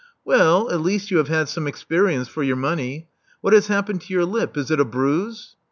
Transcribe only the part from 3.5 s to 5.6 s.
has happened to your lip? Is it a bruise?"